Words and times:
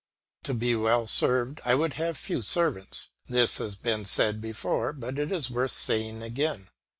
To 0.45 0.55
be 0.55 0.75
well 0.75 1.05
served 1.05 1.61
I 1.63 1.75
would 1.75 1.93
have 1.93 2.17
few 2.17 2.41
servants; 2.41 3.09
this 3.29 3.59
has 3.59 3.75
been 3.75 4.05
said 4.05 4.41
before, 4.41 4.93
but 4.93 5.19
it 5.19 5.31
is 5.31 5.51
worth 5.51 5.73
saying 5.73 6.23
again. 6.23 6.69